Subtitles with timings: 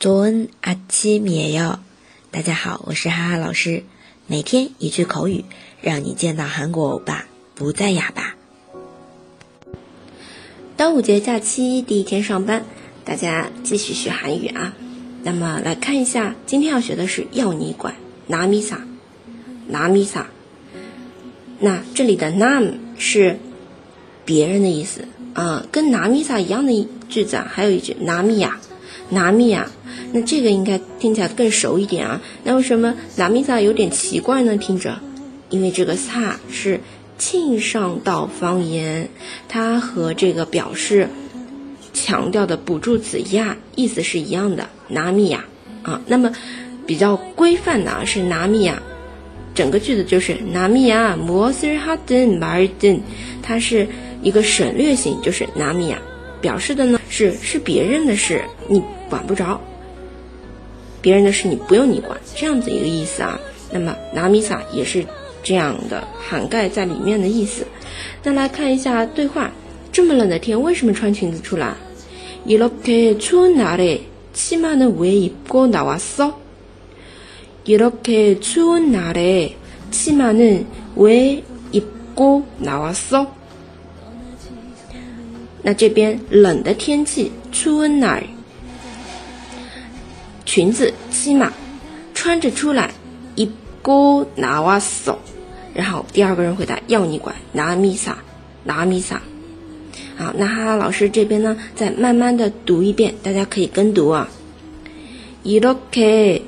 [0.00, 1.78] 조은아침에 요，
[2.30, 3.84] 大家好，我是哈哈老师，
[4.26, 5.44] 每天一句口语，
[5.82, 8.34] 让你见到韩国欧巴不再哑巴。
[10.78, 12.64] 端午节假期第一天上班，
[13.04, 14.72] 大家继续学韩语啊！
[15.22, 17.94] 那么来看一下，今天要学的是“要你管”，
[18.26, 18.76] 拿미 사，
[19.66, 20.24] 拿미 사。
[21.58, 23.38] 那这里的“nam 是
[24.24, 25.04] 别人的意思
[25.34, 28.54] 啊，跟拿米萨一样的句子啊，还有一句拿미 야。
[29.10, 29.68] 拿米亚，
[30.12, 32.20] 那这个应该听起来更熟一点啊。
[32.44, 34.56] 那为什么拿米萨有点奇怪呢？
[34.56, 34.98] 听着，
[35.50, 36.80] 因为这个萨是
[37.18, 39.08] 庆上道方言，
[39.48, 41.08] 它和这个表示
[41.92, 44.68] 强调的补助词呀，意思是一样的。
[44.88, 45.44] 拿米亚
[45.82, 46.30] 啊，那么
[46.86, 48.80] 比较规范的啊是拿米亚，
[49.54, 53.00] 整个句子就是拿米亚摩斯哈登马尔登，
[53.42, 53.88] 它是
[54.22, 55.98] 一个省略型，就是拿米亚。
[56.40, 59.60] 表示的呢是是别人的事，你管不着。
[61.02, 63.38] 别人的事你不用你管，这样子一个意思啊。
[63.70, 65.04] 那么拿米撒也是
[65.42, 67.66] 这样的，涵盖在里面的意思。
[68.22, 69.50] 那来看一下对话：
[69.92, 71.74] 这么冷的天，为什么穿裙子出来？
[72.46, 73.98] 이렇게추운날에
[74.34, 76.34] 치마는왜입고나왔 어？
[77.64, 79.50] 이렇게추운날에
[79.92, 80.64] 치마는
[80.96, 81.38] 왜
[81.72, 81.82] 입
[82.14, 83.26] 고나왔 어？
[85.62, 88.22] 那这边冷的天气，春哪？
[90.46, 91.52] 裙子起码，
[92.14, 92.90] 穿着出来，
[93.36, 93.50] 입
[93.82, 95.16] 고나왔 어。
[95.74, 98.14] 然后第二个人回答，要你管，나미 사，
[98.66, 99.18] 나미 사。
[100.16, 104.28] 好，那哈哈老师这边呢，再慢慢的读一遍，大家可以跟读啊。
[105.44, 106.42] 이렇게